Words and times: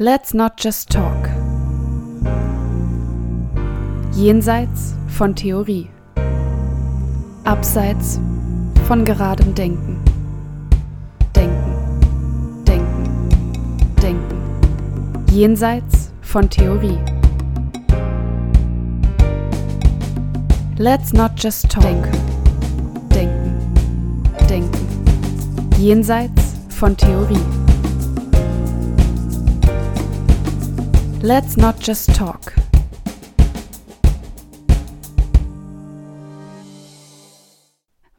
Let's 0.00 0.34
not 0.34 0.56
just 0.56 0.90
talk. 0.90 1.28
Jenseits 4.12 4.96
von 5.06 5.36
Theorie. 5.36 5.88
Abseits 7.44 8.18
von 8.88 9.04
geradem 9.04 9.54
Denken. 9.54 10.02
Denken, 11.36 12.64
denken, 12.66 13.28
denken. 14.02 15.26
Jenseits 15.30 16.10
von 16.22 16.50
Theorie. 16.50 16.98
Let's 20.76 21.12
not 21.12 21.38
just 21.40 21.70
talk. 21.70 21.84
Denken, 21.84 23.72
denken, 24.48 24.48
denken. 24.48 25.78
Jenseits 25.78 26.56
von 26.68 26.96
Theorie. 26.96 27.63
Let's 31.26 31.56
not 31.56 31.76
just 31.80 32.14
talk. 32.14 32.52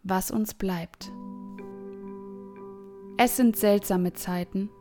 Was 0.02 0.31
uns 0.31 0.55
bleibt. 0.55 1.12
Es 3.17 3.38
sind 3.38 3.57
seltsame 3.57 4.13
Zeiten. 4.13 4.71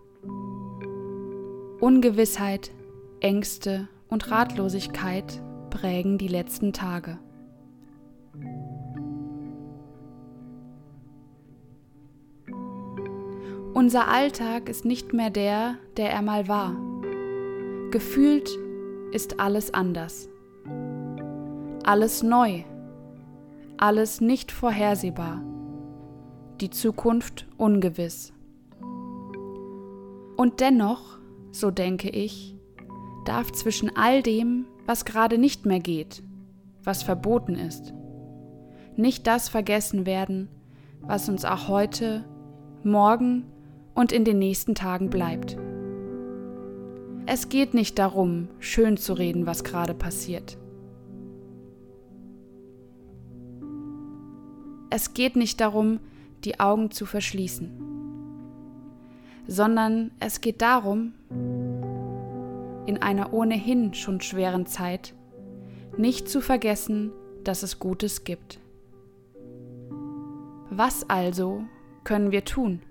Ungewissheit, 1.80 2.70
Ängste 3.20 3.88
und 4.08 4.30
Ratlosigkeit 4.30 5.42
prägen 5.68 6.16
die 6.16 6.28
letzten 6.28 6.72
Tage. 6.72 7.18
Unser 13.74 14.08
Alltag 14.08 14.70
ist 14.70 14.86
nicht 14.86 15.12
mehr 15.12 15.28
der, 15.28 15.74
der 15.98 16.10
er 16.10 16.22
mal 16.22 16.48
war. 16.48 16.93
Gefühlt 17.94 18.50
ist 19.12 19.38
alles 19.38 19.72
anders. 19.72 20.28
Alles 21.84 22.24
neu. 22.24 22.64
Alles 23.76 24.20
nicht 24.20 24.50
vorhersehbar. 24.50 25.40
Die 26.60 26.70
Zukunft 26.70 27.46
ungewiss. 27.56 28.32
Und 30.36 30.58
dennoch, 30.58 31.20
so 31.52 31.70
denke 31.70 32.10
ich, 32.10 32.56
darf 33.26 33.52
zwischen 33.52 33.96
all 33.96 34.24
dem, 34.24 34.64
was 34.86 35.04
gerade 35.04 35.38
nicht 35.38 35.64
mehr 35.64 35.78
geht, 35.78 36.24
was 36.82 37.04
verboten 37.04 37.54
ist, 37.54 37.94
nicht 38.96 39.28
das 39.28 39.48
vergessen 39.48 40.04
werden, 40.04 40.48
was 41.00 41.28
uns 41.28 41.44
auch 41.44 41.68
heute, 41.68 42.24
morgen 42.82 43.44
und 43.94 44.10
in 44.10 44.24
den 44.24 44.40
nächsten 44.40 44.74
Tagen 44.74 45.10
bleibt. 45.10 45.56
Es 47.26 47.48
geht 47.48 47.72
nicht 47.72 47.98
darum, 47.98 48.48
schön 48.58 48.98
zu 48.98 49.14
reden, 49.14 49.46
was 49.46 49.64
gerade 49.64 49.94
passiert. 49.94 50.58
Es 54.90 55.14
geht 55.14 55.34
nicht 55.34 55.58
darum, 55.60 56.00
die 56.44 56.60
Augen 56.60 56.90
zu 56.90 57.06
verschließen, 57.06 57.70
sondern 59.46 60.10
es 60.20 60.42
geht 60.42 60.60
darum, 60.60 61.14
in 62.86 63.00
einer 63.00 63.32
ohnehin 63.32 63.94
schon 63.94 64.20
schweren 64.20 64.66
Zeit 64.66 65.14
nicht 65.96 66.28
zu 66.28 66.42
vergessen, 66.42 67.10
dass 67.42 67.62
es 67.62 67.78
Gutes 67.78 68.24
gibt. 68.24 68.60
Was 70.68 71.08
also 71.08 71.64
können 72.04 72.32
wir 72.32 72.44
tun? 72.44 72.82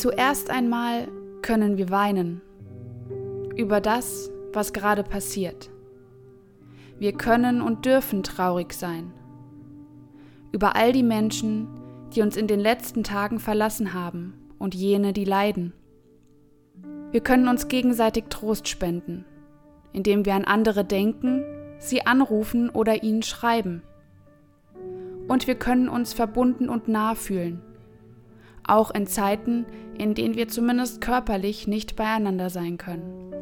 Zuerst 0.00 0.48
einmal 0.48 1.08
können 1.42 1.76
wir 1.76 1.90
weinen 1.90 2.40
über 3.54 3.82
das, 3.82 4.30
was 4.50 4.72
gerade 4.72 5.02
passiert. 5.02 5.70
Wir 6.98 7.12
können 7.12 7.60
und 7.60 7.84
dürfen 7.84 8.22
traurig 8.22 8.72
sein 8.72 9.12
über 10.52 10.74
all 10.74 10.92
die 10.92 11.02
Menschen, 11.02 11.68
die 12.14 12.22
uns 12.22 12.38
in 12.38 12.46
den 12.46 12.60
letzten 12.60 13.04
Tagen 13.04 13.38
verlassen 13.40 13.92
haben 13.92 14.32
und 14.58 14.74
jene, 14.74 15.12
die 15.12 15.26
leiden. 15.26 15.74
Wir 17.10 17.20
können 17.20 17.46
uns 17.46 17.68
gegenseitig 17.68 18.24
Trost 18.30 18.68
spenden, 18.68 19.26
indem 19.92 20.24
wir 20.24 20.34
an 20.34 20.46
andere 20.46 20.82
denken, 20.82 21.44
sie 21.78 22.06
anrufen 22.06 22.70
oder 22.70 23.02
ihnen 23.02 23.22
schreiben. 23.22 23.82
Und 25.28 25.46
wir 25.46 25.56
können 25.56 25.90
uns 25.90 26.14
verbunden 26.14 26.70
und 26.70 26.88
nah 26.88 27.14
fühlen 27.14 27.60
auch 28.70 28.90
in 28.90 29.06
Zeiten, 29.06 29.66
in 29.98 30.14
denen 30.14 30.36
wir 30.36 30.48
zumindest 30.48 31.00
körperlich 31.00 31.66
nicht 31.66 31.96
beieinander 31.96 32.50
sein 32.50 32.78
können. 32.78 33.32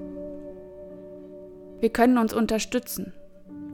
Wir 1.80 1.90
können 1.90 2.18
uns 2.18 2.32
unterstützen, 2.32 3.12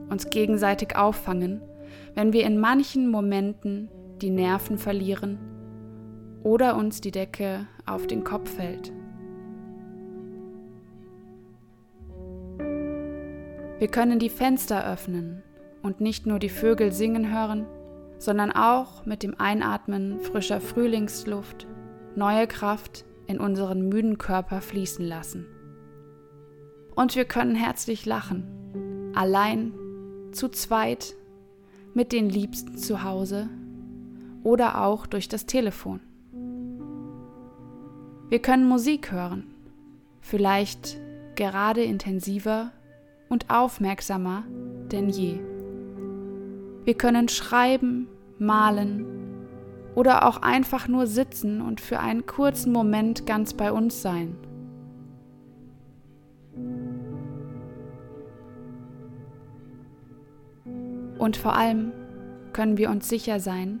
uns 0.09 0.29
gegenseitig 0.29 0.95
auffangen, 0.95 1.61
wenn 2.13 2.33
wir 2.33 2.45
in 2.45 2.59
manchen 2.59 3.09
Momenten 3.09 3.89
die 4.21 4.29
Nerven 4.29 4.77
verlieren 4.77 5.39
oder 6.43 6.75
uns 6.77 7.01
die 7.01 7.11
Decke 7.11 7.67
auf 7.85 8.05
den 8.05 8.23
Kopf 8.23 8.55
fällt. 8.55 8.91
Wir 13.79 13.87
können 13.89 14.19
die 14.19 14.29
Fenster 14.29 14.89
öffnen 14.89 15.43
und 15.81 15.99
nicht 15.99 16.25
nur 16.25 16.39
die 16.39 16.49
Vögel 16.49 16.91
singen 16.91 17.33
hören, 17.33 17.65
sondern 18.17 18.51
auch 18.51 19.05
mit 19.05 19.23
dem 19.23 19.39
Einatmen 19.39 20.19
frischer 20.19 20.61
Frühlingsluft 20.61 21.67
neue 22.15 22.47
Kraft 22.47 23.05
in 23.27 23.39
unseren 23.39 23.89
müden 23.89 24.17
Körper 24.17 24.61
fließen 24.61 25.05
lassen. 25.05 25.45
Und 26.95 27.15
wir 27.15 27.25
können 27.25 27.55
herzlich 27.55 28.05
lachen, 28.05 29.11
allein, 29.13 29.73
zu 30.31 30.49
zweit, 30.49 31.13
mit 31.93 32.11
den 32.11 32.29
Liebsten 32.29 32.77
zu 32.77 33.03
Hause 33.03 33.49
oder 34.43 34.81
auch 34.81 35.07
durch 35.07 35.27
das 35.29 35.45
Telefon. 35.45 36.01
Wir 38.29 38.39
können 38.39 38.67
Musik 38.67 39.11
hören, 39.11 39.45
vielleicht 40.19 40.97
gerade 41.35 41.83
intensiver 41.83 42.71
und 43.29 43.49
aufmerksamer 43.49 44.43
denn 44.91 45.09
je. 45.09 45.39
Wir 46.85 46.93
können 46.93 47.27
schreiben, 47.27 48.07
malen 48.37 49.05
oder 49.95 50.27
auch 50.27 50.37
einfach 50.41 50.87
nur 50.87 51.07
sitzen 51.07 51.61
und 51.61 51.81
für 51.81 51.99
einen 51.99 52.25
kurzen 52.25 52.71
Moment 52.71 53.25
ganz 53.25 53.53
bei 53.53 53.71
uns 53.71 54.01
sein. 54.01 54.37
Und 61.17 61.37
vor 61.37 61.55
allem 61.55 61.91
können 62.53 62.77
wir 62.77 62.89
uns 62.89 63.09
sicher 63.09 63.39
sein, 63.39 63.79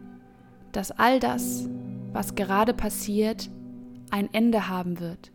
dass 0.71 0.91
all 0.91 1.19
das, 1.19 1.69
was 2.11 2.35
gerade 2.35 2.73
passiert, 2.73 3.49
ein 4.09 4.33
Ende 4.33 4.67
haben 4.67 4.99
wird. 4.99 5.31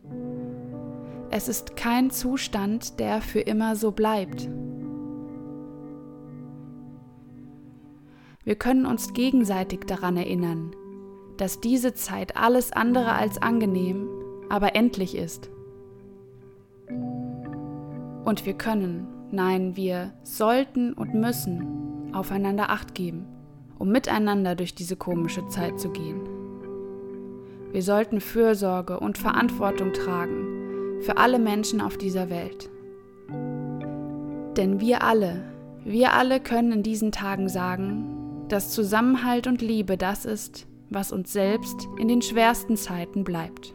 Es 1.30 1.48
ist 1.48 1.76
kein 1.76 2.10
Zustand, 2.10 2.98
der 2.98 3.20
für 3.20 3.41
immer 3.41 3.76
so 3.76 3.92
bleibt. 3.92 4.48
Wir 8.43 8.55
können 8.55 8.87
uns 8.87 9.12
gegenseitig 9.12 9.81
daran 9.87 10.17
erinnern, 10.17 10.75
dass 11.37 11.61
diese 11.61 11.93
Zeit 11.93 12.39
alles 12.39 12.73
andere 12.73 13.12
als 13.12 13.41
angenehm, 13.41 14.09
aber 14.49 14.75
endlich 14.75 15.15
ist. 15.15 15.51
Und 18.25 18.47
wir 18.47 18.55
können, 18.55 19.06
nein, 19.31 19.77
wir 19.77 20.15
sollten 20.23 20.95
und 20.95 21.12
müssen 21.12 22.12
aufeinander 22.15 22.71
acht 22.71 22.95
geben, 22.95 23.27
um 23.78 23.91
miteinander 23.91 24.55
durch 24.55 24.75
diese 24.75 24.97
komische 24.97 25.47
Zeit 25.49 25.78
zu 25.78 25.91
gehen. 25.91 26.21
Wir 27.72 27.83
sollten 27.83 28.21
Fürsorge 28.21 28.98
und 28.98 29.19
Verantwortung 29.19 29.93
tragen 29.93 31.01
für 31.03 31.19
alle 31.19 31.39
Menschen 31.39 31.81
auf 31.83 31.98
dieser 31.98 32.31
Welt. 32.31 32.71
Denn 34.57 34.81
wir 34.81 35.03
alle, 35.03 35.45
wir 35.84 36.15
alle 36.15 36.41
können 36.41 36.72
in 36.72 36.83
diesen 36.83 37.13
Tagen 37.13 37.48
sagen, 37.48 38.20
dass 38.52 38.70
Zusammenhalt 38.70 39.47
und 39.47 39.62
Liebe 39.62 39.97
das 39.97 40.24
ist, 40.24 40.66
was 40.91 41.12
uns 41.12 41.32
selbst 41.32 41.88
in 41.98 42.08
den 42.08 42.20
schwersten 42.20 42.76
Zeiten 42.76 43.24
bleibt. 43.24 43.74